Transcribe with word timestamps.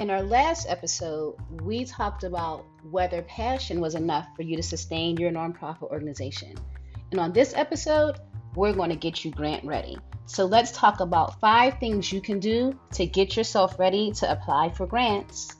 In 0.00 0.08
our 0.08 0.22
last 0.22 0.66
episode, 0.66 1.36
we 1.62 1.84
talked 1.84 2.24
about 2.24 2.64
whether 2.90 3.20
passion 3.20 3.82
was 3.82 3.94
enough 3.94 4.26
for 4.34 4.40
you 4.40 4.56
to 4.56 4.62
sustain 4.62 5.18
your 5.18 5.30
nonprofit 5.30 5.90
organization. 5.90 6.54
And 7.10 7.20
on 7.20 7.34
this 7.34 7.52
episode, 7.54 8.18
we're 8.54 8.72
going 8.72 8.88
to 8.88 8.96
get 8.96 9.26
you 9.26 9.30
grant 9.30 9.62
ready. 9.62 9.98
So 10.24 10.46
let's 10.46 10.72
talk 10.72 11.00
about 11.00 11.38
five 11.38 11.78
things 11.80 12.10
you 12.10 12.22
can 12.22 12.40
do 12.40 12.80
to 12.92 13.04
get 13.04 13.36
yourself 13.36 13.78
ready 13.78 14.10
to 14.12 14.32
apply 14.32 14.70
for 14.70 14.86
grants. 14.86 15.54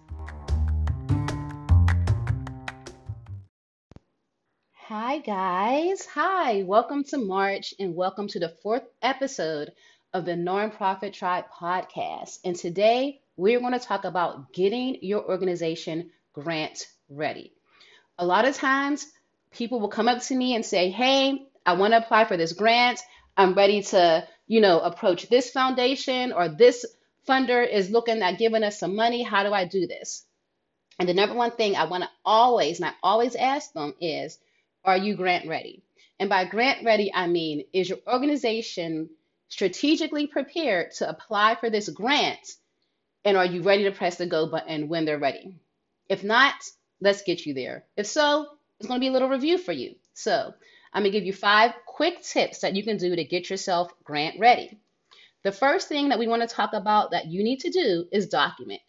Hi, 4.73 5.19
guys. 5.19 6.07
Hi. 6.15 6.63
Welcome 6.63 7.05
to 7.11 7.19
March 7.19 7.75
and 7.79 7.95
welcome 7.95 8.27
to 8.29 8.39
the 8.39 8.57
fourth 8.63 8.85
episode 9.03 9.73
of 10.15 10.25
the 10.25 10.33
Nonprofit 10.33 11.13
Tribe 11.13 11.45
podcast. 11.55 12.39
And 12.43 12.57
today 12.57 13.21
we're 13.41 13.61
going 13.61 13.73
to 13.73 13.79
talk 13.79 14.05
about 14.05 14.53
getting 14.53 14.99
your 15.01 15.25
organization 15.27 16.11
grant 16.35 16.87
ready. 17.09 17.55
A 18.19 18.27
lot 18.27 18.45
of 18.45 18.55
times, 18.55 19.07
people 19.51 19.81
will 19.81 19.89
come 19.89 20.09
up 20.09 20.21
to 20.25 20.35
me 20.37 20.55
and 20.55 20.65
say, 20.65 20.91
Hey, 20.91 21.47
I 21.65 21.73
want 21.73 21.95
to 21.95 21.99
apply 21.99 22.27
for 22.27 22.37
this 22.37 22.53
grant. 22.53 23.01
I'm 23.39 23.55
ready 23.55 23.83
to, 23.83 24.29
you 24.47 24.61
know, 24.61 24.81
approach 24.81 25.31
this 25.31 25.51
foundation 25.51 26.33
or 26.35 26.51
this 26.51 26.85
funder 27.27 27.67
is 27.67 27.91
looking 27.91 28.21
at 28.21 28.39
giving 28.39 28.63
us 28.63 28.79
some 28.79 28.95
money. 28.95 29.23
How 29.23 29.43
do 29.43 29.55
I 29.55 29.65
do 29.65 29.87
this? 29.87 30.27
And 30.99 31.09
the 31.09 31.15
number 31.15 31.35
one 31.35 31.53
thing 31.53 31.77
I 31.77 31.85
want 31.85 32.05
to 32.05 32.11
always, 32.23 32.79
and 32.79 32.91
I 32.91 32.93
always 33.03 33.37
ask 33.37 33.73
them 33.73 33.95
is, 34.03 34.39
Are 34.85 34.99
you 34.99 35.17
grant 35.17 35.49
ready? 35.49 35.83
And 36.19 36.29
by 36.29 36.45
grant 36.45 36.85
ready, 36.85 37.11
I 37.15 37.27
mean, 37.27 37.65
is 37.73 37.89
your 37.89 38.01
organization 38.07 39.09
strategically 39.49 40.27
prepared 40.27 40.93
to 40.99 41.09
apply 41.09 41.55
for 41.55 41.71
this 41.71 41.89
grant 41.89 42.57
and 43.25 43.37
are 43.37 43.45
you 43.45 43.63
ready 43.63 43.85
to 43.85 43.91
press 43.91 44.17
the 44.17 44.27
go 44.27 44.47
button 44.47 44.89
when 44.89 45.05
they're 45.05 45.19
ready? 45.19 45.57
If 46.09 46.25
not, 46.25 46.55
let's 47.01 47.23
get 47.23 47.47
you 47.47 47.55
there. 47.55 47.85
If 47.97 48.07
so, 48.07 48.47
it's 48.79 48.89
going 48.89 49.01
to 49.01 49.05
be 49.05 49.09
a 49.09 49.13
little 49.13 49.29
review 49.29 49.59
for 49.59 49.73
you. 49.73 49.95
So, 50.15 50.53
I'm 50.93 51.03
going 51.03 51.13
to 51.13 51.19
give 51.19 51.27
you 51.27 51.33
five 51.33 51.73
quick 51.87 52.23
tips 52.23 52.61
that 52.61 52.75
you 52.75 52.83
can 52.83 52.97
do 52.97 53.15
to 53.15 53.25
get 53.25 53.49
yourself 53.49 53.93
grant 54.03 54.41
ready. 54.41 54.81
The 55.43 55.53
first 55.53 55.89
thing 55.89 56.09
that 56.09 56.19
we 56.19 56.29
want 56.29 56.43
to 56.43 56.55
talk 56.55 56.73
about 56.73 57.13
that 57.13 57.27
you 57.27 57.45
need 57.45 57.61
to 57.61 57.71
do 57.71 58.07
is 58.13 58.27
document. 58.27 58.81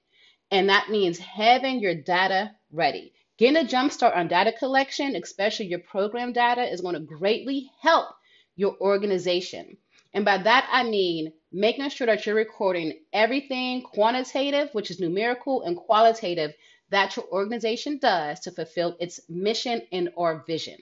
And 0.49 0.69
that 0.69 0.89
means 0.89 1.17
having 1.17 1.79
your 1.79 1.95
data 1.95 2.51
ready. 2.71 3.13
Getting 3.37 3.57
a 3.57 3.67
jump 3.67 3.91
start 3.91 4.15
on 4.15 4.27
data 4.27 4.51
collection, 4.51 5.15
especially 5.15 5.67
your 5.67 5.79
program 5.79 6.33
data, 6.33 6.63
is 6.63 6.81
going 6.81 6.95
to 6.95 6.99
greatly 6.99 7.71
help 7.81 8.09
your 8.55 8.75
organization. 8.81 9.77
And 10.13 10.25
by 10.25 10.37
that, 10.39 10.67
I 10.71 10.83
mean 10.83 11.33
making 11.51 11.89
sure 11.89 12.07
that 12.07 12.25
you're 12.25 12.35
recording 12.35 12.99
everything 13.13 13.81
quantitative, 13.81 14.69
which 14.73 14.91
is 14.91 14.99
numerical, 14.99 15.63
and 15.63 15.77
qualitative 15.77 16.53
that 16.89 17.15
your 17.15 17.25
organization 17.31 17.97
does 17.97 18.39
to 18.41 18.51
fulfill 18.51 18.97
its 18.99 19.21
mission 19.29 19.81
and 19.91 20.09
or 20.15 20.43
vision. 20.45 20.77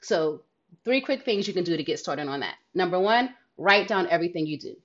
So, 0.00 0.42
three 0.84 1.00
quick 1.00 1.24
things 1.24 1.48
you 1.48 1.54
can 1.54 1.64
do 1.64 1.76
to 1.76 1.82
get 1.82 1.98
started 1.98 2.28
on 2.28 2.40
that. 2.40 2.54
Number 2.74 3.00
one, 3.00 3.34
write 3.56 3.88
down 3.88 4.08
everything 4.08 4.46
you 4.46 4.58
do. 4.58 4.76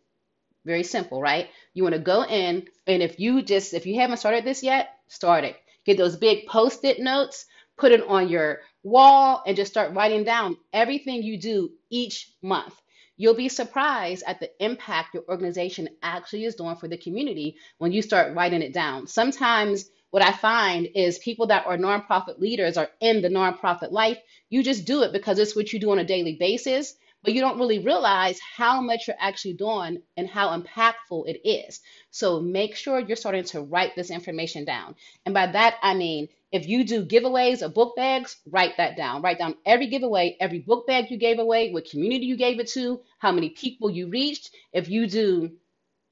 Very 0.65 0.83
simple, 0.83 1.21
right? 1.21 1.49
You 1.73 1.83
want 1.83 1.93
to 1.93 2.01
go 2.01 2.23
in, 2.23 2.67
and 2.87 3.03
if 3.03 3.19
you 3.19 3.41
just, 3.41 3.73
if 3.73 3.85
you 3.85 3.99
haven't 3.99 4.17
started 4.17 4.43
this 4.45 4.63
yet, 4.63 4.97
start 5.07 5.43
it. 5.43 5.57
Get 5.85 5.97
those 5.97 6.15
big 6.15 6.47
post 6.47 6.83
it 6.85 6.99
notes, 6.99 7.45
put 7.77 7.91
it 7.91 8.01
on 8.01 8.29
your 8.29 8.61
wall, 8.81 9.43
and 9.45 9.57
just 9.57 9.71
start 9.71 9.93
writing 9.93 10.23
down 10.23 10.57
everything 10.71 11.21
you 11.21 11.37
do 11.37 11.71
each 11.89 12.31
month. 12.41 12.73
You'll 13.15 13.35
be 13.35 13.49
surprised 13.49 14.23
at 14.25 14.39
the 14.39 14.49
impact 14.63 15.13
your 15.13 15.23
organization 15.29 15.89
actually 16.01 16.45
is 16.45 16.55
doing 16.55 16.75
for 16.75 16.87
the 16.87 16.97
community 16.97 17.57
when 17.77 17.91
you 17.91 18.01
start 18.01 18.35
writing 18.35 18.61
it 18.61 18.73
down. 18.73 19.07
Sometimes 19.07 19.89
what 20.09 20.23
I 20.23 20.31
find 20.31 20.87
is 20.95 21.19
people 21.19 21.47
that 21.47 21.65
are 21.65 21.77
nonprofit 21.77 22.39
leaders 22.39 22.77
are 22.77 22.89
in 22.99 23.21
the 23.21 23.29
nonprofit 23.29 23.91
life. 23.91 24.19
You 24.49 24.63
just 24.63 24.85
do 24.85 25.03
it 25.03 25.11
because 25.11 25.39
it's 25.39 25.55
what 25.55 25.73
you 25.73 25.79
do 25.79 25.91
on 25.91 25.99
a 25.99 26.05
daily 26.05 26.35
basis, 26.39 26.95
but 27.23 27.33
you 27.33 27.41
don't 27.41 27.57
really 27.57 27.79
realize 27.79 28.39
how 28.39 28.81
much 28.81 29.07
you're 29.07 29.17
actually 29.19 29.53
doing 29.53 30.01
and 30.17 30.27
how 30.27 30.55
impactful 30.55 31.27
it 31.27 31.47
is. 31.47 31.81
So 32.11 32.39
make 32.39 32.75
sure 32.75 32.99
you're 32.99 33.15
starting 33.15 33.45
to 33.45 33.61
write 33.61 33.95
this 33.95 34.11
information 34.11 34.65
down. 34.65 34.95
And 35.25 35.33
by 35.33 35.47
that, 35.47 35.77
I 35.81 35.93
mean 35.93 36.27
if 36.53 36.67
you 36.67 36.83
do 36.83 37.03
giveaways 37.03 37.63
of 37.63 37.73
book 37.73 37.95
bags, 37.95 38.37
write 38.45 38.77
that 38.77 38.95
down. 38.95 39.23
Write 39.23 39.39
down 39.39 39.55
every 39.65 39.87
giveaway, 39.87 40.37
every 40.39 40.59
book 40.59 40.85
bag 40.85 41.09
you 41.09 41.17
gave 41.17 41.39
away, 41.39 41.71
what 41.71 41.89
community 41.89 42.27
you 42.27 42.37
gave 42.37 42.59
it 42.59 42.67
to, 42.67 43.01
how 43.17 43.31
many 43.31 43.49
people 43.49 43.89
you 43.89 44.07
reached. 44.07 44.51
If 44.71 44.87
you 44.87 45.07
do 45.07 45.53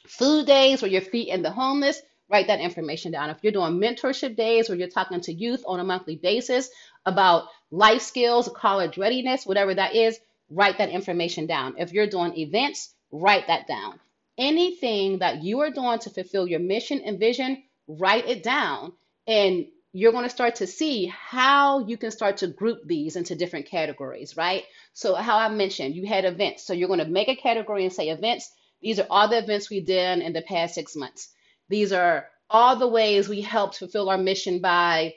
food 0.07 0.47
days 0.47 0.81
where 0.81 0.89
you're 0.89 1.01
feeding 1.01 1.43
the 1.43 1.51
homeless, 1.51 2.01
write 2.27 2.47
that 2.47 2.59
information 2.59 3.11
down. 3.11 3.29
If 3.29 3.37
you're 3.43 3.51
doing 3.51 3.73
mentorship 3.73 4.35
days 4.35 4.67
where 4.67 4.75
you're 4.79 4.87
talking 4.87 5.21
to 5.21 5.31
youth 5.31 5.63
on 5.67 5.79
a 5.79 5.83
monthly 5.83 6.15
basis 6.15 6.71
about 7.05 7.43
life 7.69 8.01
skills, 8.01 8.49
college 8.55 8.97
readiness, 8.97 9.45
whatever 9.45 9.75
that 9.75 9.93
is, 9.93 10.19
write 10.49 10.79
that 10.79 10.89
information 10.89 11.45
down. 11.45 11.75
If 11.77 11.93
you're 11.93 12.07
doing 12.07 12.35
events, 12.35 12.95
write 13.11 13.45
that 13.45 13.67
down. 13.67 13.99
Anything 14.39 15.19
that 15.19 15.43
you 15.43 15.59
are 15.59 15.69
doing 15.69 15.99
to 15.99 16.09
fulfill 16.09 16.47
your 16.47 16.61
mission 16.61 16.99
and 17.05 17.19
vision, 17.19 17.61
write 17.87 18.27
it 18.27 18.41
down. 18.41 18.93
And 19.27 19.67
you're 19.93 20.13
going 20.13 20.23
to 20.23 20.29
start 20.29 20.55
to 20.55 20.67
see 20.67 21.07
how 21.07 21.85
you 21.85 21.97
can 21.97 22.11
start 22.11 22.37
to 22.37 22.47
group 22.47 22.79
these 22.85 23.17
into 23.17 23.35
different 23.35 23.65
categories, 23.65 24.37
right? 24.37 24.63
So, 24.93 25.15
how 25.15 25.37
I 25.37 25.49
mentioned, 25.49 25.95
you 25.95 26.05
had 26.07 26.23
events. 26.25 26.65
So, 26.65 26.73
you're 26.73 26.87
going 26.87 26.99
to 26.99 27.05
make 27.05 27.27
a 27.27 27.35
category 27.35 27.83
and 27.83 27.93
say 27.93 28.09
events. 28.09 28.49
These 28.81 28.99
are 28.99 29.07
all 29.09 29.27
the 29.27 29.37
events 29.37 29.69
we 29.69 29.81
did 29.81 30.19
in 30.19 30.33
the 30.33 30.41
past 30.41 30.75
six 30.75 30.95
months. 30.95 31.29
These 31.69 31.91
are 31.91 32.27
all 32.49 32.75
the 32.77 32.87
ways 32.87 33.27
we 33.27 33.41
helped 33.41 33.77
fulfill 33.77 34.09
our 34.09 34.17
mission 34.17 34.59
by, 34.59 35.15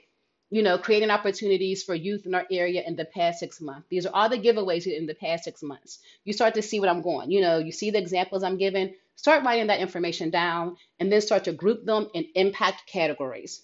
you 0.51 0.63
know, 0.63 0.77
creating 0.77 1.11
opportunities 1.11 1.83
for 1.83 1.95
youth 1.95 2.27
in 2.27 2.35
our 2.35 2.47
area 2.51 2.83
in 2.85 2.97
the 2.97 3.05
past 3.05 3.39
six 3.39 3.61
months. 3.61 3.87
These 3.91 4.07
are 4.07 4.15
all 4.15 4.29
the 4.29 4.39
giveaways 4.39 4.87
in 4.87 5.07
the 5.07 5.15
past 5.15 5.45
six 5.45 5.63
months. 5.63 6.01
You 6.25 6.33
start 6.33 6.55
to 6.55 6.63
see 6.63 6.81
what 6.81 6.89
I'm 6.89 7.03
going. 7.03 7.31
You 7.31 7.41
know, 7.41 7.59
you 7.59 7.73
see 7.73 7.91
the 7.91 7.99
examples 7.99 8.43
I'm 8.43 8.59
giving. 8.59 8.95
Start 9.17 9.45
writing 9.45 9.69
that 9.69 9.81
information 9.81 10.31
down 10.31 10.77
and 10.99 11.13
then 11.13 11.21
start 11.21 11.45
to 11.45 11.53
group 11.53 11.85
them 11.85 12.09
in 12.13 12.27
impact 12.35 12.87
categories. 12.87 13.63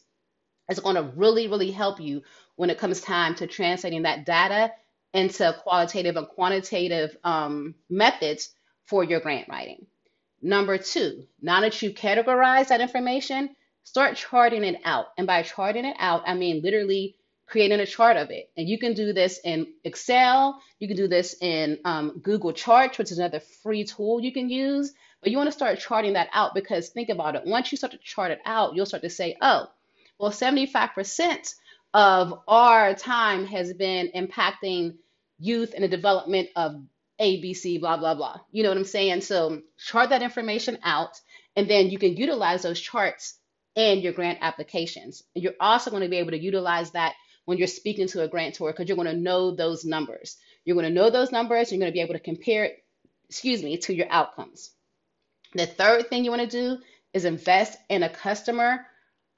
It's 0.71 0.81
going 0.81 0.97
to 0.97 1.11
really, 1.17 1.49
really 1.49 1.71
help 1.71 2.01
you 2.01 2.23
when 2.57 2.71
it 2.71 2.79
comes 2.79 3.01
time 3.01 3.35
to 3.37 3.47
translating 3.47 4.03
that 4.03 4.25
data 4.25 4.73
into 5.13 5.55
qualitative 5.63 6.17
and 6.17 6.29
quantitative 6.29 7.17
um, 7.25 7.75
methods 7.89 8.51
for 8.87 9.03
your 9.03 9.21
grant 9.21 9.49
writing. 9.49 9.87
Number 10.41 10.79
two, 10.79 11.25
now 11.43 11.61
that 11.61 11.83
you've 11.83 11.95
categorized 11.95 12.69
that 12.69 12.81
information, 12.81 13.51
start 13.83 14.17
charting 14.17 14.65
it 14.65 14.81
out. 14.85 15.07
And 15.19 15.27
by 15.27 15.43
charting 15.43 15.85
it 15.85 15.97
out, 15.99 16.23
I 16.27 16.35
mean 16.35 16.63
literally 16.63 17.17
creating 17.47 17.81
a 17.81 17.87
chart 17.87 18.17
of 18.17 18.31
it. 18.31 18.51
And 18.57 18.69
you 18.69 18.79
can 18.79 18.95
do 18.95 19.13
this 19.13 19.41
in 19.45 19.67
Excel, 19.85 20.63
you 20.79 20.87
can 20.87 20.97
do 20.97 21.09
this 21.09 21.35
in 21.41 21.79
um, 21.85 22.21
Google 22.23 22.53
Charts, 22.53 22.97
which 22.97 23.11
is 23.11 23.19
another 23.19 23.41
free 23.63 23.85
tool 23.85 24.21
you 24.21 24.33
can 24.33 24.49
use. 24.49 24.93
But 25.21 25.33
you 25.33 25.37
want 25.37 25.49
to 25.49 25.53
start 25.53 25.79
charting 25.81 26.15
that 26.15 26.29
out 26.33 26.55
because 26.55 26.89
think 26.89 27.09
about 27.09 27.35
it. 27.35 27.43
Once 27.45 27.73
you 27.73 27.77
start 27.77 27.93
to 27.93 27.99
chart 27.99 28.31
it 28.31 28.41
out, 28.47 28.75
you'll 28.75 28.87
start 28.87 29.03
to 29.03 29.11
say, 29.11 29.37
oh, 29.43 29.67
well, 30.21 30.31
75% 30.31 31.55
of 31.95 32.41
our 32.47 32.95
time 32.95 33.47
has 33.47 33.73
been 33.73 34.11
impacting 34.15 34.97
youth 35.39 35.73
and 35.75 35.83
the 35.83 35.89
development 35.89 36.51
of 36.55 36.77
ABC, 37.19 37.81
blah, 37.81 37.97
blah, 37.97 38.15
blah. 38.15 38.41
You 38.53 38.63
know 38.63 38.69
what 38.69 38.77
I'm 38.77 38.85
saying? 38.85 39.23
So 39.23 39.63
chart 39.79 40.11
that 40.11 40.23
information 40.23 40.79
out, 40.83 41.19
and 41.57 41.69
then 41.69 41.89
you 41.89 41.99
can 41.99 42.19
utilize 42.19 42.63
those 42.63 42.79
charts 42.79 43.39
in 43.75 44.01
your 44.01 44.13
grant 44.13 44.41
applications. 44.43 45.23
And 45.35 45.43
you're 45.43 45.55
also 45.59 45.91
going 45.91 46.03
to 46.03 46.11
be 46.11 46.19
able 46.19 46.33
to 46.33 46.39
utilize 46.39 46.91
that 46.91 47.15
when 47.47 47.57
you're 47.57 47.67
speaking 47.67 48.07
to 48.09 48.23
a 48.23 48.29
grantor 48.29 48.71
because 48.71 48.89
you're 48.89 48.97
going 48.97 49.09
to 49.09 49.17
know 49.17 49.55
those 49.55 49.87
numbers. 49.87 50.37
You're 50.67 50.77
going 50.77 50.87
to 50.87 50.93
know 50.93 51.09
those 51.09 51.33
numbers. 51.33 51.73
You're 51.73 51.81
going 51.81 51.91
to 51.91 51.97
be 51.97 52.03
able 52.03 52.15
to 52.15 52.21
compare 52.21 52.65
it, 52.65 52.85
excuse 53.31 53.63
me, 53.63 53.79
to 53.79 53.95
your 53.95 54.09
outcomes. 54.11 54.71
The 55.55 55.67
third 55.67 56.11
thing 56.11 56.25
you 56.25 56.31
want 56.31 56.43
to 56.43 56.77
do 56.77 56.83
is 57.15 57.25
invest 57.25 57.79
in 57.89 58.03
a 58.03 58.11
customer 58.11 58.87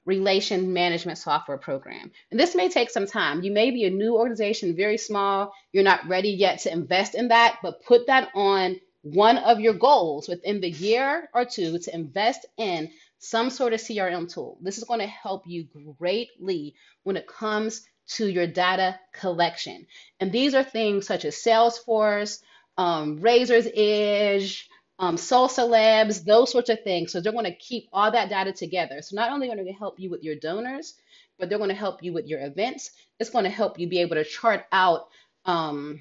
relation 0.05 0.73
management 0.73 1.17
software 1.17 1.57
program. 1.57 2.11
And 2.31 2.39
this 2.39 2.55
may 2.55 2.69
take 2.69 2.89
some 2.89 3.07
time. 3.07 3.43
You 3.43 3.51
may 3.51 3.71
be 3.71 3.85
a 3.85 3.89
new 3.89 4.15
organization, 4.15 4.75
very 4.75 4.97
small, 4.97 5.53
you're 5.71 5.83
not 5.83 6.07
ready 6.07 6.29
yet 6.29 6.59
to 6.61 6.71
invest 6.71 7.15
in 7.15 7.29
that, 7.29 7.59
but 7.63 7.83
put 7.83 8.07
that 8.07 8.29
on 8.35 8.79
one 9.01 9.37
of 9.37 9.59
your 9.59 9.73
goals 9.73 10.27
within 10.27 10.61
the 10.61 10.69
year 10.69 11.29
or 11.33 11.45
two 11.45 11.77
to 11.77 11.95
invest 11.95 12.45
in 12.57 12.89
some 13.19 13.49
sort 13.49 13.73
of 13.73 13.79
CRM 13.79 14.31
tool. 14.33 14.57
This 14.61 14.77
is 14.77 14.83
going 14.83 14.99
to 14.99 15.07
help 15.07 15.43
you 15.45 15.65
greatly 15.97 16.75
when 17.03 17.15
it 17.15 17.27
comes 17.27 17.85
to 18.07 18.27
your 18.27 18.47
data 18.47 18.99
collection. 19.13 19.87
And 20.19 20.31
these 20.31 20.53
are 20.53 20.63
things 20.63 21.07
such 21.07 21.23
as 21.25 21.35
Salesforce, 21.35 22.41
um, 22.77 23.21
Raiser's 23.21 23.67
Edge, 23.73 24.69
um, 24.99 25.17
Salsa 25.17 25.67
Labs, 25.67 26.23
those 26.23 26.51
sorts 26.51 26.69
of 26.69 26.83
things. 26.83 27.11
So 27.11 27.21
they're 27.21 27.31
going 27.33 27.45
to 27.45 27.55
keep 27.55 27.89
all 27.93 28.11
that 28.11 28.29
data 28.29 28.51
together. 28.53 29.01
So 29.01 29.15
not 29.15 29.31
only 29.31 29.47
are 29.47 29.51
they 29.51 29.63
going 29.63 29.73
to 29.73 29.79
help 29.79 29.99
you 29.99 30.09
with 30.09 30.23
your 30.23 30.35
donors, 30.35 30.93
but 31.39 31.49
they're 31.49 31.57
going 31.57 31.69
to 31.69 31.75
help 31.75 32.03
you 32.03 32.13
with 32.13 32.27
your 32.27 32.41
events. 32.41 32.91
It's 33.19 33.29
going 33.31 33.45
to 33.45 33.49
help 33.49 33.79
you 33.79 33.87
be 33.89 33.99
able 34.01 34.15
to 34.15 34.23
chart 34.23 34.65
out 34.71 35.07
um, 35.45 35.99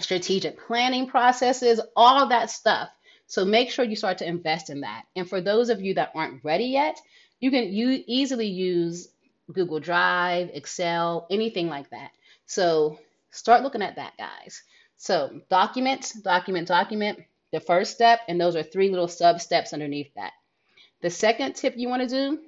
strategic 0.00 0.58
planning 0.66 1.06
processes, 1.08 1.80
all 1.96 2.28
that 2.28 2.50
stuff. 2.50 2.90
So 3.26 3.44
make 3.44 3.70
sure 3.70 3.84
you 3.84 3.96
start 3.96 4.18
to 4.18 4.26
invest 4.28 4.70
in 4.70 4.80
that. 4.82 5.04
And 5.16 5.28
for 5.28 5.40
those 5.40 5.70
of 5.70 5.80
you 5.80 5.94
that 5.94 6.12
aren't 6.14 6.44
ready 6.44 6.66
yet, 6.66 7.00
You 7.40 7.50
can 7.50 7.72
you 7.72 8.04
easily 8.06 8.46
use 8.46 9.08
Google 9.52 9.80
Drive, 9.80 10.50
Excel, 10.54 11.26
anything 11.28 11.68
like 11.68 11.90
that. 11.90 12.12
So 12.46 12.98
start 13.30 13.62
looking 13.64 13.82
at 13.82 13.96
that, 13.96 14.12
guys. 14.16 14.62
So 14.96 15.40
document, 15.50 16.12
document, 16.22 16.68
document, 16.68 17.18
the 17.52 17.60
first 17.60 17.92
step, 17.92 18.20
and 18.28 18.40
those 18.40 18.56
are 18.56 18.62
three 18.62 18.88
little 18.88 19.08
sub 19.08 19.40
steps 19.40 19.72
underneath 19.72 20.12
that. 20.14 20.32
The 21.02 21.10
second 21.10 21.54
tip 21.54 21.74
you 21.76 21.88
want 21.88 22.02
to 22.02 22.08
do, 22.08 22.38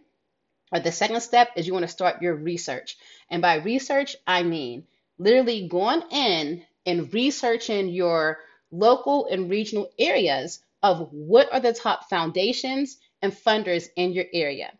or 0.72 0.80
the 0.80 0.92
second 0.92 1.20
step, 1.20 1.50
is 1.56 1.66
you 1.66 1.72
want 1.72 1.84
to 1.84 1.92
start 1.92 2.22
your 2.22 2.34
research. 2.34 2.96
And 3.30 3.42
by 3.42 3.56
research, 3.56 4.16
I 4.26 4.42
mean 4.42 4.86
literally 5.18 5.68
going 5.68 6.02
in 6.10 6.64
and 6.86 7.12
researching 7.12 7.88
your 7.88 8.38
local 8.70 9.26
and 9.26 9.50
regional 9.50 9.90
areas 9.98 10.60
of 10.82 11.08
what 11.12 11.52
are 11.52 11.60
the 11.60 11.72
top 11.72 12.08
foundations 12.10 12.98
and 13.22 13.32
funders 13.32 13.86
in 13.96 14.12
your 14.12 14.26
area. 14.32 14.72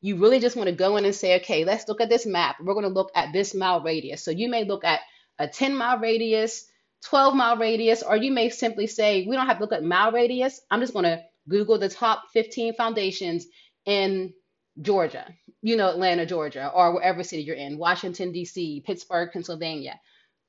You 0.00 0.16
really 0.16 0.40
just 0.40 0.56
want 0.56 0.68
to 0.68 0.74
go 0.74 0.96
in 0.96 1.04
and 1.04 1.14
say, 1.14 1.36
okay, 1.36 1.64
let's 1.64 1.86
look 1.86 2.00
at 2.00 2.08
this 2.08 2.26
map. 2.26 2.56
We're 2.60 2.74
going 2.74 2.84
to 2.84 2.88
look 2.88 3.12
at 3.14 3.32
this 3.32 3.54
mile 3.54 3.80
radius. 3.80 4.24
So 4.24 4.30
you 4.30 4.48
may 4.48 4.64
look 4.64 4.84
at 4.84 5.00
a 5.38 5.46
10 5.46 5.76
mile 5.76 5.98
radius, 5.98 6.64
12 7.04 7.34
mile 7.34 7.56
radius, 7.56 8.02
or 8.02 8.16
you 8.16 8.32
may 8.32 8.48
simply 8.48 8.86
say, 8.86 9.26
we 9.26 9.36
don't 9.36 9.46
have 9.46 9.58
to 9.58 9.64
look 9.64 9.72
at 9.72 9.82
mile 9.82 10.12
radius. 10.12 10.60
I'm 10.70 10.80
just 10.80 10.92
going 10.92 11.04
to 11.04 11.22
Google 11.48 11.78
the 11.78 11.88
top 11.88 12.24
15 12.32 12.74
foundations 12.74 13.46
in 13.84 14.32
Georgia, 14.80 15.26
you 15.60 15.76
know, 15.76 15.90
Atlanta, 15.90 16.24
Georgia, 16.24 16.70
or 16.74 16.94
wherever 16.94 17.22
city 17.22 17.42
you're 17.42 17.56
in, 17.56 17.76
Washington, 17.78 18.32
D.C., 18.32 18.82
Pittsburgh, 18.86 19.30
Pennsylvania. 19.32 20.00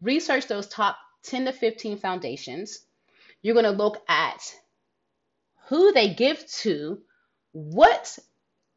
Research 0.02 0.48
those 0.48 0.68
top 0.68 0.98
10 1.24 1.46
to 1.46 1.52
15 1.52 1.98
foundations. 1.98 2.80
You're 3.42 3.56
going 3.56 3.66
to 3.66 3.72
look 3.72 4.02
at 4.08 4.56
who 5.68 5.92
they 5.92 6.14
give 6.14 6.46
to, 6.62 7.02
what 7.52 8.18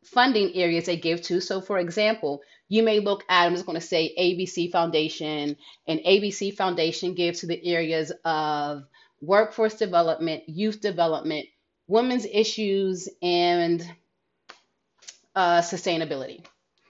funding 0.06 0.54
areas 0.54 0.86
they 0.86 0.96
give 0.96 1.22
to. 1.22 1.40
So, 1.40 1.60
for 1.60 1.78
example, 1.78 2.42
you 2.68 2.82
may 2.82 3.00
look 3.00 3.24
at, 3.28 3.46
I'm 3.46 3.54
just 3.54 3.66
going 3.66 3.80
to 3.80 3.86
say 3.86 4.14
ABC 4.18 4.70
Foundation, 4.70 5.56
and 5.86 6.00
ABC 6.00 6.54
Foundation 6.56 7.14
gives 7.14 7.40
to 7.40 7.46
the 7.46 7.64
areas 7.66 8.12
of 8.24 8.84
workforce 9.20 9.74
development, 9.74 10.48
youth 10.48 10.80
development, 10.80 11.46
women's 11.86 12.26
issues, 12.26 13.08
and 13.22 13.84
uh, 15.34 15.60
sustainability. 15.60 16.44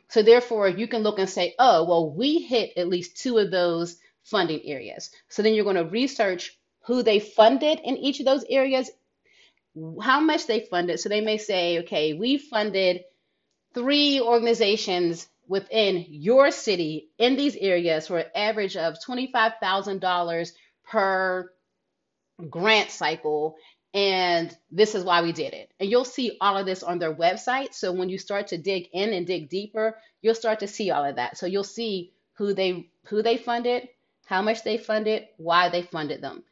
So, 0.09 0.23
therefore, 0.23 0.69
you 0.69 0.87
can 0.87 1.03
look 1.03 1.19
and 1.19 1.29
say, 1.29 1.55
oh, 1.59 1.85
well, 1.85 2.11
we 2.11 2.41
hit 2.41 2.73
at 2.77 2.89
least 2.89 3.17
two 3.17 3.39
of 3.39 3.51
those 3.51 3.97
funding 4.25 4.61
areas. 4.65 5.11
So, 5.29 5.43
then 5.43 5.55
you're 5.55 5.65
going 5.65 5.77
to 5.77 5.85
research 5.85 6.57
who 6.87 7.03
they 7.03 7.19
funded 7.19 7.81
in 7.83 7.97
each 7.97 8.21
of 8.21 8.27
those 8.27 8.45
areas 8.49 8.91
how 10.01 10.21
much 10.21 10.47
they 10.47 10.61
funded. 10.61 11.01
So 11.01 11.09
they 11.09 11.21
may 11.21 11.39
say, 11.39 11.81
okay, 11.81 12.15
we 12.15 12.39
funded 12.39 13.05
three 13.75 14.21
organizations 14.21 15.29
within 15.49 16.05
your 16.09 16.51
city 16.51 17.09
in 17.19 17.37
these 17.37 17.57
areas 17.57 18.09
for 18.09 18.19
an 18.19 18.31
average 18.35 18.77
of 18.77 18.97
$25,000 19.07 20.53
per 20.89 21.53
grant 22.51 22.91
cycle. 22.91 23.57
And 23.95 24.55
this 24.71 24.95
is 24.95 25.05
why 25.05 25.23
we 25.23 25.33
did 25.33 25.55
it. 25.55 25.71
And 25.81 25.91
you'll 25.91 26.05
see 26.05 26.37
all 26.41 26.57
of 26.57 26.67
this 26.67 26.83
on 26.83 26.99
their 26.99 27.15
website. 27.15 27.73
So 27.73 27.93
when 27.93 28.09
you 28.09 28.19
start 28.19 28.49
to 28.49 28.59
dig 28.59 28.89
in 28.93 29.13
and 29.13 29.27
dig 29.27 29.49
deeper, 29.49 29.99
you'll 30.21 30.35
start 30.35 30.61
to 30.61 30.67
see 30.67 30.91
all 30.91 31.05
of 31.05 31.17
that. 31.17 31.39
So 31.39 31.47
you'll 31.47 31.65
see 31.65 32.13
who 32.35 32.53
they 32.53 32.91
who 33.07 33.23
they 33.23 33.37
funded, 33.37 33.89
how 34.27 34.43
much 34.43 34.65
they 34.65 34.77
funded, 34.77 35.27
why 35.39 35.71
they 35.71 35.83
funded 35.83 36.21
them. 36.21 36.43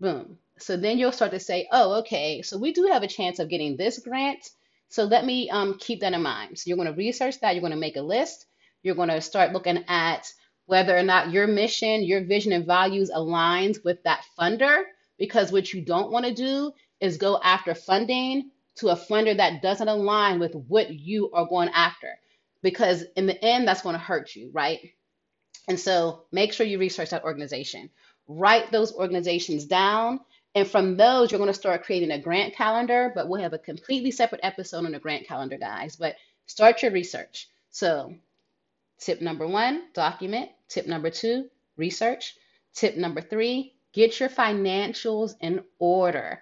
Boom. 0.00 0.38
So 0.62 0.76
then 0.76 0.98
you'll 0.98 1.12
start 1.12 1.32
to 1.32 1.40
say, 1.40 1.68
oh, 1.72 1.98
okay, 2.00 2.42
so 2.42 2.58
we 2.58 2.72
do 2.72 2.88
have 2.92 3.02
a 3.02 3.08
chance 3.08 3.38
of 3.38 3.48
getting 3.48 3.76
this 3.76 3.98
grant. 3.98 4.50
So 4.88 5.04
let 5.04 5.24
me 5.24 5.48
um, 5.50 5.78
keep 5.78 6.00
that 6.00 6.12
in 6.12 6.22
mind. 6.22 6.58
So 6.58 6.68
you're 6.68 6.76
going 6.76 6.88
to 6.88 6.94
research 6.94 7.40
that. 7.40 7.54
You're 7.54 7.60
going 7.60 7.72
to 7.72 7.78
make 7.78 7.96
a 7.96 8.02
list. 8.02 8.46
You're 8.82 8.94
going 8.94 9.08
to 9.08 9.20
start 9.20 9.52
looking 9.52 9.84
at 9.88 10.32
whether 10.66 10.96
or 10.96 11.02
not 11.02 11.30
your 11.30 11.46
mission, 11.46 12.02
your 12.02 12.24
vision, 12.24 12.52
and 12.52 12.66
values 12.66 13.10
aligns 13.10 13.84
with 13.84 14.02
that 14.04 14.24
funder. 14.38 14.82
Because 15.18 15.52
what 15.52 15.72
you 15.72 15.82
don't 15.82 16.10
want 16.10 16.26
to 16.26 16.34
do 16.34 16.72
is 17.00 17.16
go 17.16 17.38
after 17.42 17.74
funding 17.74 18.50
to 18.76 18.88
a 18.88 18.96
funder 18.96 19.36
that 19.36 19.62
doesn't 19.62 19.88
align 19.88 20.40
with 20.40 20.54
what 20.54 20.90
you 20.90 21.30
are 21.32 21.46
going 21.46 21.68
after. 21.68 22.18
Because 22.62 23.04
in 23.16 23.26
the 23.26 23.44
end, 23.44 23.66
that's 23.66 23.82
going 23.82 23.94
to 23.94 23.98
hurt 23.98 24.34
you, 24.34 24.50
right? 24.52 24.80
And 25.68 25.78
so 25.78 26.24
make 26.32 26.52
sure 26.52 26.66
you 26.66 26.78
research 26.78 27.10
that 27.10 27.24
organization. 27.24 27.90
Write 28.26 28.70
those 28.72 28.92
organizations 28.92 29.66
down 29.66 30.20
and 30.54 30.68
from 30.68 30.96
those, 30.96 31.30
you're 31.30 31.38
going 31.38 31.52
to 31.52 31.54
start 31.54 31.84
creating 31.84 32.10
a 32.10 32.18
grant 32.18 32.54
calendar, 32.54 33.12
but 33.14 33.28
we'll 33.28 33.40
have 33.40 33.52
a 33.52 33.58
completely 33.58 34.10
separate 34.10 34.40
episode 34.42 34.84
on 34.84 34.92
the 34.92 34.98
grant 34.98 35.26
calendar, 35.26 35.56
guys. 35.56 35.96
But 35.96 36.16
start 36.46 36.82
your 36.82 36.90
research. 36.90 37.48
So, 37.70 38.14
tip 38.98 39.20
number 39.20 39.46
one, 39.46 39.92
document. 39.94 40.50
Tip 40.68 40.86
number 40.86 41.10
two, 41.10 41.48
research. 41.76 42.34
Tip 42.74 42.96
number 42.96 43.20
three, 43.20 43.74
get 43.92 44.18
your 44.18 44.28
financials 44.28 45.34
in 45.40 45.62
order. 45.78 46.40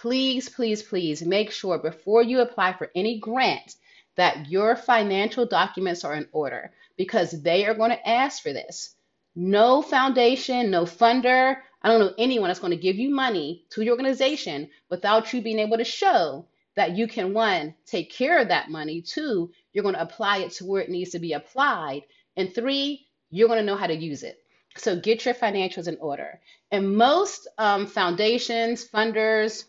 Please, 0.00 0.48
please, 0.48 0.82
please 0.82 1.22
make 1.22 1.50
sure 1.50 1.78
before 1.78 2.22
you 2.22 2.40
apply 2.40 2.72
for 2.74 2.90
any 2.94 3.18
grant 3.18 3.74
that 4.14 4.48
your 4.48 4.76
financial 4.76 5.46
documents 5.46 6.04
are 6.04 6.14
in 6.14 6.28
order 6.32 6.72
because 6.96 7.30
they 7.42 7.66
are 7.66 7.74
going 7.74 7.90
to 7.90 8.08
ask 8.08 8.42
for 8.42 8.52
this. 8.52 8.94
No 9.34 9.82
foundation, 9.82 10.70
no 10.70 10.84
funder, 10.84 11.58
I 11.82 11.88
don't 11.88 12.00
know 12.00 12.14
anyone 12.18 12.48
that's 12.48 12.60
going 12.60 12.72
to 12.72 12.76
give 12.76 12.96
you 12.96 13.10
money 13.10 13.64
to 13.70 13.82
your 13.82 13.92
organization 13.92 14.68
without 14.90 15.32
you 15.32 15.40
being 15.40 15.60
able 15.60 15.78
to 15.78 15.84
show 15.84 16.46
that 16.74 16.96
you 16.96 17.08
can 17.08 17.34
one, 17.34 17.74
take 17.86 18.12
care 18.12 18.40
of 18.40 18.48
that 18.48 18.70
money, 18.70 19.02
two, 19.02 19.50
you're 19.72 19.82
going 19.82 19.94
to 19.94 20.02
apply 20.02 20.38
it 20.38 20.52
to 20.52 20.64
where 20.64 20.82
it 20.82 20.90
needs 20.90 21.10
to 21.10 21.18
be 21.18 21.32
applied, 21.32 22.02
and 22.36 22.54
three, 22.54 23.06
you're 23.30 23.48
going 23.48 23.60
to 23.60 23.66
know 23.66 23.76
how 23.76 23.86
to 23.86 23.94
use 23.94 24.22
it. 24.22 24.38
So 24.76 24.98
get 24.98 25.24
your 25.24 25.34
financials 25.34 25.88
in 25.88 25.96
order. 26.00 26.40
And 26.70 26.96
most 26.96 27.48
um, 27.58 27.86
foundations, 27.86 28.86
funders, 28.88 29.64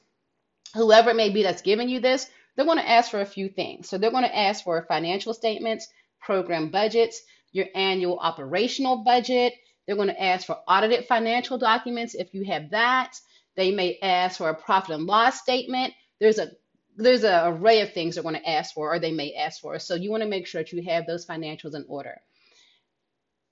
whoever 0.75 1.11
it 1.11 1.15
may 1.15 1.29
be 1.29 1.43
that's 1.43 1.63
giving 1.63 1.89
you 1.89 1.99
this, 1.99 2.29
they're 2.55 2.65
going 2.65 2.77
to 2.77 2.89
ask 2.89 3.09
for 3.09 3.21
a 3.21 3.25
few 3.25 3.49
things. 3.49 3.89
So 3.89 3.97
they're 3.97 4.11
going 4.11 4.23
to 4.23 4.37
ask 4.37 4.63
for 4.63 4.81
financial 4.83 5.33
statements, 5.33 5.87
program 6.21 6.69
budgets, 6.69 7.21
your 7.51 7.67
annual 7.73 8.19
operational 8.19 8.97
budget, 8.97 9.53
they're 9.89 9.95
going 9.95 10.09
to 10.09 10.23
ask 10.23 10.45
for 10.45 10.59
audited 10.67 11.05
financial 11.07 11.57
documents 11.57 12.13
if 12.13 12.31
you 12.35 12.45
have 12.45 12.69
that. 12.69 13.19
They 13.55 13.71
may 13.71 13.97
ask 14.03 14.37
for 14.37 14.49
a 14.49 14.53
profit 14.53 14.93
and 14.93 15.07
loss 15.07 15.41
statement. 15.41 15.95
There's 16.19 16.37
a 16.37 16.51
there's 16.95 17.23
an 17.23 17.53
array 17.53 17.81
of 17.81 17.91
things 17.91 18.13
they're 18.13 18.21
going 18.21 18.35
to 18.35 18.47
ask 18.47 18.75
for 18.75 18.93
or 18.93 18.99
they 18.99 19.11
may 19.11 19.33
ask 19.33 19.59
for. 19.59 19.79
So 19.79 19.95
you 19.95 20.11
want 20.11 20.21
to 20.21 20.29
make 20.29 20.45
sure 20.45 20.61
that 20.61 20.71
you 20.71 20.83
have 20.83 21.07
those 21.07 21.25
financials 21.25 21.73
in 21.73 21.85
order. 21.87 22.21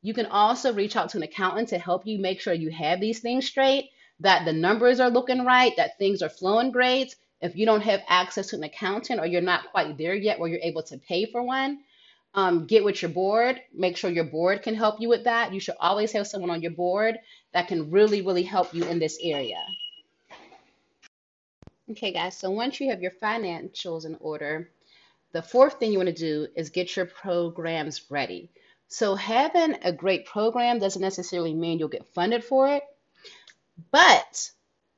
You 0.04 0.14
can 0.14 0.28
also 0.28 0.74
reach 0.74 0.96
out 0.96 1.10
to 1.10 1.18
an 1.18 1.24
accountant 1.24 1.70
to 1.70 1.80
help 1.80 2.06
you 2.06 2.20
make 2.20 2.40
sure 2.40 2.54
you 2.54 2.70
have 2.70 3.00
these 3.00 3.20
things 3.20 3.48
straight, 3.48 3.90
that 4.20 4.46
the 4.46 4.54
numbers 4.54 5.00
are 5.00 5.10
looking 5.10 5.44
right, 5.44 5.76
that 5.78 5.98
things 5.98 6.22
are 6.22 6.30
flowing 6.30 6.70
great. 6.70 7.16
If 7.42 7.56
you 7.56 7.66
don't 7.66 7.82
have 7.82 8.04
access 8.08 8.46
to 8.50 8.58
an 8.58 8.64
accountant 8.64 9.20
or 9.20 9.26
you're 9.26 9.42
not 9.42 9.72
quite 9.72 9.98
there 9.98 10.14
yet 10.14 10.38
where 10.38 10.50
you're 10.50 10.60
able 10.62 10.84
to 10.84 11.00
pay 11.00 11.26
for 11.26 11.42
one, 11.42 11.80
um, 12.38 12.68
get 12.68 12.86
with 12.86 13.02
your 13.02 13.10
board. 13.10 13.60
Make 13.74 13.98
sure 13.98 14.12
your 14.12 14.24
board 14.24 14.62
can 14.62 14.76
help 14.76 15.02
you 15.02 15.10
with 15.10 15.24
that. 15.24 15.52
You 15.52 15.60
should 15.60 15.76
always 15.80 16.12
have 16.12 16.28
someone 16.28 16.52
on 16.52 16.62
your 16.62 16.72
board 16.72 17.18
that 17.52 17.68
can 17.68 17.90
really, 17.90 18.22
really 18.22 18.44
help 18.44 18.74
you 18.76 18.84
in 18.86 19.00
this 19.00 19.18
area. 19.22 19.62
Okay, 21.90 22.12
guys, 22.14 22.38
so 22.38 22.52
once 22.52 22.80
you 22.80 22.92
have 22.92 23.02
your 23.02 23.12
financials 23.12 24.06
in 24.06 24.18
order, 24.20 24.70
the 25.32 25.42
fourth 25.42 25.80
thing 25.80 25.92
you 25.92 25.98
want 25.98 26.10
to 26.10 26.14
do 26.14 26.48
is 26.56 26.70
get 26.70 26.96
your 26.96 27.08
programs 27.08 28.12
ready. 28.12 28.52
So, 28.88 29.16
having 29.16 29.76
a 29.84 29.92
great 29.92 30.26
program 30.26 30.80
doesn't 30.80 31.02
necessarily 31.02 31.54
mean 31.54 31.80
you'll 31.80 31.88
get 31.90 32.08
funded 32.14 32.44
for 32.44 32.70
it, 32.70 32.84
but 33.92 34.52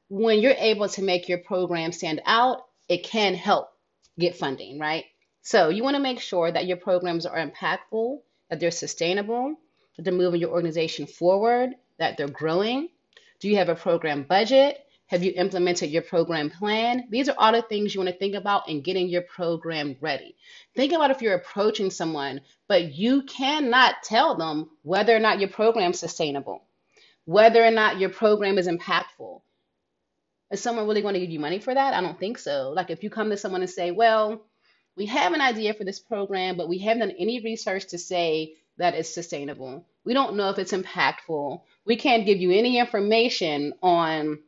when 0.10 0.40
you're 0.40 0.52
able 0.58 0.90
to 0.90 1.02
make 1.02 1.30
your 1.30 1.40
program 1.40 1.92
stand 1.92 2.22
out, 2.26 2.66
it 2.88 3.04
can 3.04 3.34
help 3.34 3.70
get 4.20 4.36
funding, 4.36 4.78
right? 4.78 5.06
So 5.52 5.70
you 5.70 5.82
want 5.82 5.96
to 5.96 6.00
make 6.00 6.20
sure 6.20 6.52
that 6.52 6.68
your 6.68 6.78
programs 6.78 7.26
are 7.26 7.44
impactful, 7.44 8.20
that 8.52 8.60
they're 8.60 8.70
sustainable, 8.70 9.56
that 9.96 10.04
they're 10.04 10.14
moving 10.14 10.42
your 10.42 10.52
organization 10.52 11.08
forward, 11.08 11.72
that 11.98 12.18
they're 12.18 12.28
growing. 12.28 12.90
Do 13.40 13.50
you 13.50 13.56
have 13.56 13.68
a 13.68 13.74
program 13.74 14.22
budget? 14.22 14.86
Have 15.08 15.24
you 15.24 15.34
implemented 15.36 15.90
your 15.90 16.04
program 16.04 16.52
plan? 16.52 17.08
These 17.10 17.30
are 17.30 17.36
all 17.36 17.52
the 17.52 17.64
things 17.64 17.96
you 17.96 18.00
want 18.00 18.12
to 18.12 18.20
think 18.20 18.36
about 18.36 18.70
in 18.70 18.82
getting 18.82 19.10
your 19.10 19.24
program 19.24 19.96
ready. 20.02 20.36
Think 20.76 20.94
about 20.94 21.10
if 21.10 21.24
you're 21.24 21.34
approaching 21.34 21.90
someone, 21.90 22.42
but 22.68 22.94
you 22.94 23.24
cannot 23.24 24.04
tell 24.04 24.38
them 24.38 24.70
whether 24.84 25.16
or 25.16 25.20
not 25.20 25.40
your 25.40 25.50
program 25.50 25.94
is 25.94 26.00
sustainable, 26.00 26.62
whether 27.26 27.66
or 27.66 27.72
not 27.72 28.00
your 28.00 28.12
program 28.12 28.60
is 28.60 28.68
impactful. 28.68 29.42
Is 30.52 30.62
someone 30.62 30.86
really 30.86 31.02
going 31.02 31.16
to 31.16 31.20
give 31.20 31.32
you 31.32 31.40
money 31.40 31.58
for 31.58 31.74
that? 31.74 31.96
I 31.96 32.02
don't 32.02 32.20
think 32.20 32.38
so. 32.38 32.72
Like 32.76 32.92
if 32.92 33.04
you 33.04 33.10
come 33.10 33.32
to 33.32 33.38
someone 33.38 33.62
and 33.62 33.70
say, 33.70 33.90
well, 33.90 34.46
we 35.00 35.06
have 35.06 35.32
an 35.32 35.40
idea 35.40 35.74
for 35.74 35.86
this 35.86 35.98
program, 35.98 36.58
but 36.58 36.68
we 36.68 36.78
haven't 36.78 37.08
done 37.08 37.16
any 37.18 37.40
research 37.40 37.88
to 37.88 37.98
say 37.98 38.56
that 38.78 38.96
it's 38.96 39.14
sustainable. 39.14 39.86
We 40.04 40.14
don't 40.14 40.36
know 40.36 40.50
if 40.50 40.60
it's 40.60 40.74
impactful. 40.74 41.62
We 41.86 41.96
can't 41.96 42.26
give 42.26 42.40
you 42.40 42.52
any 42.52 42.78
information 42.78 43.74
on 43.82 44.40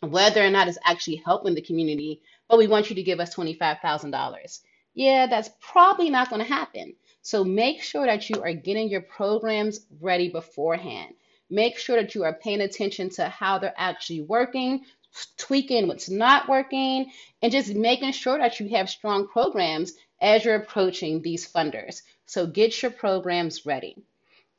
whether 0.00 0.44
or 0.44 0.50
not 0.50 0.66
it's 0.66 0.78
actually 0.84 1.22
helping 1.24 1.54
the 1.54 1.62
community, 1.62 2.20
but 2.48 2.58
we 2.58 2.66
want 2.66 2.90
you 2.90 2.96
to 2.96 3.02
give 3.04 3.20
us 3.20 3.32
$25,000. 3.32 4.60
Yeah, 4.94 5.28
that's 5.28 5.50
probably 5.60 6.10
not 6.10 6.30
going 6.30 6.42
to 6.42 6.52
happen. 6.52 6.94
So 7.22 7.44
make 7.44 7.80
sure 7.80 8.04
that 8.04 8.28
you 8.28 8.42
are 8.42 8.52
getting 8.52 8.88
your 8.88 9.02
programs 9.02 9.86
ready 10.00 10.28
beforehand. 10.28 11.14
Make 11.48 11.78
sure 11.78 11.94
that 12.02 12.16
you 12.16 12.24
are 12.24 12.34
paying 12.34 12.60
attention 12.60 13.08
to 13.10 13.28
how 13.28 13.58
they're 13.58 13.72
actually 13.76 14.22
working, 14.22 14.84
tweaking 15.36 15.88
what's 15.88 16.08
not 16.08 16.48
working, 16.48 17.10
and 17.42 17.52
just 17.52 17.74
making 17.74 18.12
sure 18.12 18.38
that 18.38 18.60
you 18.60 18.68
have 18.70 18.88
strong 18.88 19.28
programs 19.28 19.92
as 20.20 20.44
you're 20.44 20.54
approaching 20.54 21.20
these 21.20 21.50
funders. 21.50 22.02
So 22.26 22.46
get 22.46 22.80
your 22.80 22.90
programs 22.92 23.66
ready. 23.66 23.96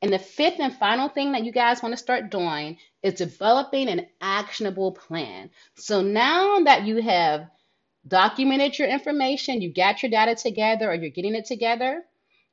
And 0.02 0.12
the 0.12 0.18
fifth 0.18 0.60
and 0.60 0.76
final 0.76 1.08
thing 1.08 1.32
that 1.32 1.44
you 1.44 1.52
guys 1.52 1.82
want 1.82 1.94
to 1.94 1.96
start 1.96 2.30
doing 2.30 2.76
is 3.02 3.14
developing 3.14 3.88
an 3.88 4.06
actionable 4.20 4.92
plan. 4.92 5.50
So 5.76 6.02
now 6.02 6.60
that 6.60 6.84
you 6.84 7.00
have 7.00 7.48
documented 8.06 8.78
your 8.78 8.88
information, 8.88 9.62
you 9.62 9.72
got 9.72 10.02
your 10.02 10.10
data 10.10 10.34
together, 10.34 10.90
or 10.90 10.94
you're 10.94 11.08
getting 11.10 11.34
it 11.34 11.46
together, 11.46 12.04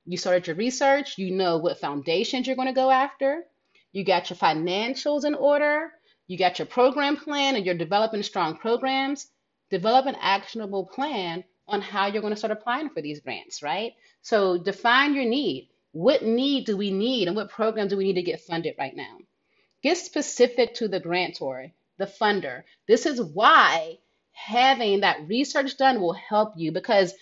you 0.05 0.17
started 0.17 0.47
your 0.47 0.55
research, 0.55 1.17
you 1.17 1.31
know 1.31 1.57
what 1.57 1.79
foundations 1.79 2.47
you're 2.47 2.55
going 2.55 2.69
to 2.69 2.73
go 2.73 2.89
after, 2.89 3.43
you 3.91 4.05
got 4.05 4.29
your 4.29 4.37
financials 4.37 5.25
in 5.25 5.35
order, 5.35 5.91
you 6.31 6.37
got 6.37 6.59
your 6.59 6.65
program 6.65 7.17
plan, 7.17 7.57
and 7.57 7.65
you're 7.65 7.75
developing 7.75 8.23
strong 8.23 8.55
programs. 8.55 9.27
Develop 9.69 10.05
an 10.05 10.15
actionable 10.21 10.85
plan 10.85 11.43
on 11.67 11.81
how 11.81 12.07
you're 12.07 12.21
going 12.21 12.31
to 12.31 12.37
start 12.37 12.51
applying 12.51 12.89
for 12.89 13.01
these 13.01 13.19
grants, 13.19 13.61
right? 13.61 13.91
So 14.21 14.57
define 14.57 15.13
your 15.13 15.25
need. 15.25 15.67
What 15.91 16.23
need 16.23 16.65
do 16.65 16.77
we 16.77 16.89
need, 16.89 17.27
and 17.27 17.35
what 17.35 17.49
program 17.49 17.89
do 17.89 17.97
we 17.97 18.05
need 18.05 18.13
to 18.13 18.21
get 18.21 18.39
funded 18.39 18.75
right 18.79 18.95
now? 18.95 19.17
Get 19.83 19.97
specific 19.97 20.75
to 20.75 20.87
the 20.87 21.01
grantor, 21.01 21.73
the 21.97 22.05
funder. 22.05 22.63
This 22.87 23.05
is 23.05 23.21
why 23.21 23.97
having 24.31 25.01
that 25.01 25.27
research 25.27 25.75
done 25.75 25.99
will 25.99 26.13
help 26.13 26.53
you 26.55 26.71
because 26.71 27.13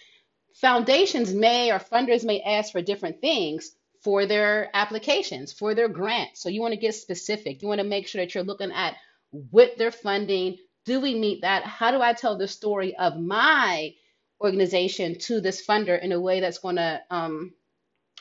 foundations 0.54 1.34
may 1.34 1.72
or 1.72 1.80
funders 1.80 2.24
may 2.24 2.42
ask 2.42 2.72
for 2.72 2.82
different 2.84 3.22
things 3.22 3.72
for 4.04 4.26
their 4.26 4.70
applications, 4.74 5.52
for 5.52 5.76
their 5.76 5.90
grants. 5.90 6.42
So 6.42 6.50
you 6.50 6.62
want 6.62 6.74
to 6.74 6.80
get 6.80 6.96
specific. 6.96 7.62
You 7.62 7.68
want 7.68 7.82
to 7.82 7.88
make 7.88 8.08
sure 8.08 8.22
that 8.22 8.34
you're 8.34 8.44
looking 8.44 8.72
at 8.72 8.96
what 9.32 9.78
they're 9.78 9.92
funding. 9.92 10.58
Do 10.86 11.02
we 11.02 11.16
meet 11.16 11.42
that? 11.42 11.64
How 11.64 11.92
do 11.92 12.02
I 12.02 12.14
tell 12.14 12.38
the 12.38 12.48
story 12.48 12.96
of 12.96 13.20
my 13.20 13.94
organization 14.42 15.20
to 15.20 15.42
this 15.42 15.66
funder 15.66 16.02
in 16.02 16.12
a 16.12 16.20
way 16.20 16.40
that's 16.40 16.60
going 16.60 16.78
to, 16.78 17.02
um, 17.10 17.54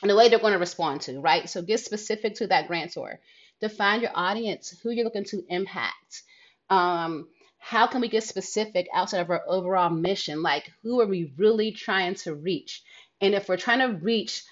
in 0.03 0.09
a 0.09 0.15
way 0.15 0.29
they're 0.29 0.39
going 0.39 0.53
to 0.53 0.59
respond 0.59 1.01
to, 1.01 1.19
right? 1.19 1.49
So 1.49 1.61
get 1.61 1.79
specific 1.79 2.35
to 2.35 2.47
that 2.47 2.67
grantor. 2.67 3.19
Define 3.61 4.01
your 4.01 4.11
audience, 4.13 4.77
who 4.81 4.91
you're 4.91 5.05
looking 5.05 5.25
to 5.25 5.43
impact. 5.49 6.23
Um, 6.69 7.27
how 7.57 7.87
can 7.87 8.01
we 8.01 8.07
get 8.07 8.23
specific 8.23 8.87
outside 8.93 9.19
of 9.19 9.29
our 9.29 9.43
overall 9.47 9.89
mission? 9.89 10.41
Like, 10.41 10.71
who 10.83 11.01
are 11.01 11.07
we 11.07 11.33
really 11.37 11.71
trying 11.71 12.15
to 12.15 12.33
reach? 12.33 12.81
And 13.21 13.33
if 13.33 13.49
we're 13.49 13.57
trying 13.57 13.79
to 13.79 13.97
reach 13.97 14.43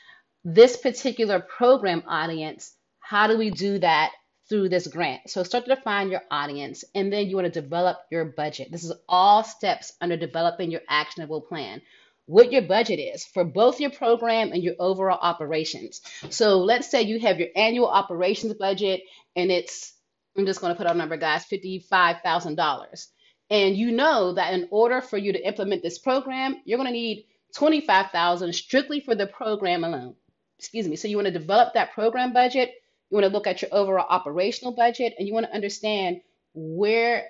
this 0.49 0.77
particular 0.77 1.41
program 1.41 2.03
audience, 2.07 2.73
how 2.99 3.27
do 3.27 3.37
we 3.37 3.49
do 3.49 3.79
that 3.79 4.13
through 4.47 4.69
this 4.69 4.87
grant? 4.87 5.29
So, 5.29 5.43
start 5.43 5.65
to 5.65 5.75
define 5.75 6.09
your 6.09 6.21
audience, 6.31 6.85
and 6.95 7.11
then 7.11 7.27
you 7.27 7.35
want 7.35 7.53
to 7.53 7.61
develop 7.61 7.97
your 8.09 8.23
budget. 8.23 8.71
This 8.71 8.85
is 8.85 8.93
all 9.09 9.43
steps 9.43 9.91
under 9.99 10.15
developing 10.15 10.71
your 10.71 10.79
actionable 10.87 11.41
plan. 11.41 11.81
What 12.27 12.53
your 12.53 12.61
budget 12.61 12.97
is 12.97 13.25
for 13.25 13.43
both 13.43 13.81
your 13.81 13.89
program 13.89 14.53
and 14.53 14.63
your 14.63 14.75
overall 14.79 15.19
operations. 15.21 15.99
So, 16.29 16.59
let's 16.59 16.89
say 16.89 17.01
you 17.01 17.19
have 17.19 17.39
your 17.39 17.49
annual 17.53 17.87
operations 17.89 18.53
budget 18.53 19.01
and 19.35 19.51
it's 19.51 19.93
I'm 20.37 20.45
just 20.45 20.61
going 20.61 20.71
to 20.71 20.77
put 20.77 20.87
out 20.87 20.95
a 20.95 20.97
number, 20.97 21.17
guys, 21.17 21.45
$55,000. 21.45 23.07
And 23.49 23.75
you 23.75 23.91
know 23.91 24.33
that 24.33 24.53
in 24.53 24.69
order 24.71 25.01
for 25.01 25.17
you 25.17 25.33
to 25.33 25.45
implement 25.45 25.83
this 25.83 25.99
program, 25.99 26.61
you're 26.63 26.77
going 26.77 26.87
to 26.87 26.93
need 26.93 27.25
25,000 27.55 28.53
strictly 28.53 29.01
for 29.01 29.13
the 29.13 29.27
program 29.27 29.83
alone. 29.83 30.15
Excuse 30.59 30.87
me. 30.87 30.95
So 30.95 31.07
you 31.07 31.17
want 31.17 31.27
to 31.27 31.31
develop 31.31 31.73
that 31.73 31.93
program 31.93 32.33
budget, 32.33 32.73
you 33.09 33.15
want 33.15 33.25
to 33.25 33.31
look 33.31 33.47
at 33.47 33.61
your 33.61 33.69
overall 33.73 34.07
operational 34.09 34.73
budget, 34.73 35.13
and 35.17 35.27
you 35.27 35.33
want 35.33 35.45
to 35.45 35.53
understand 35.55 36.21
where 36.53 37.25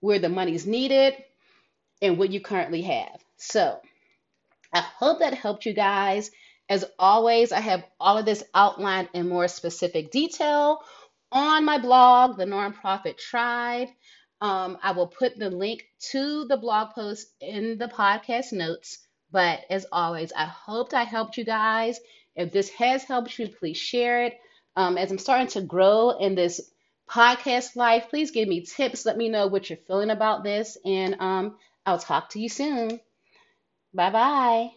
where 0.00 0.18
the 0.18 0.28
money's 0.28 0.66
needed 0.66 1.14
and 2.00 2.18
what 2.18 2.30
you 2.30 2.40
currently 2.40 2.82
have. 2.82 3.22
So, 3.36 3.78
I 4.72 4.80
hope 4.80 5.18
that 5.18 5.34
helped 5.34 5.66
you 5.66 5.74
guys. 5.74 6.30
As 6.68 6.84
always, 6.98 7.52
I 7.52 7.60
have 7.60 7.84
all 7.98 8.16
of 8.16 8.24
this 8.24 8.44
outlined 8.54 9.08
in 9.12 9.28
more 9.28 9.48
specific 9.48 10.10
detail 10.10 10.82
on 11.32 11.64
my 11.64 11.78
blog, 11.78 12.36
The 12.38 12.44
Nonprofit 12.44 13.18
Tribe. 13.18 13.88
Um, 14.40 14.78
I 14.82 14.92
will 14.92 15.08
put 15.08 15.36
the 15.36 15.50
link 15.50 15.84
to 16.12 16.46
the 16.46 16.56
blog 16.56 16.94
post 16.94 17.28
in 17.40 17.76
the 17.76 17.88
podcast 17.88 18.52
notes. 18.52 18.98
But 19.32 19.60
as 19.68 19.86
always, 19.92 20.32
I 20.32 20.44
hope 20.44 20.94
I 20.94 21.04
helped 21.04 21.36
you 21.36 21.44
guys. 21.44 21.98
If 22.40 22.52
this 22.52 22.70
has 22.70 23.04
helped 23.04 23.38
you, 23.38 23.48
please 23.48 23.76
share 23.78 24.24
it. 24.24 24.38
Um, 24.76 24.98
as 24.98 25.10
I'm 25.10 25.18
starting 25.18 25.48
to 25.48 25.62
grow 25.62 26.10
in 26.10 26.34
this 26.34 26.60
podcast 27.08 27.76
life, 27.76 28.08
please 28.10 28.30
give 28.30 28.48
me 28.48 28.64
tips. 28.64 29.06
Let 29.06 29.16
me 29.16 29.28
know 29.28 29.46
what 29.48 29.68
you're 29.70 29.78
feeling 29.86 30.10
about 30.10 30.44
this. 30.44 30.78
And 30.84 31.16
um, 31.20 31.58
I'll 31.86 31.98
talk 31.98 32.30
to 32.30 32.40
you 32.40 32.48
soon. 32.48 33.00
Bye 33.94 34.10
bye. 34.10 34.70